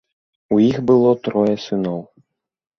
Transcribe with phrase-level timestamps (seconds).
[0.55, 2.05] У іх было трое сыноў.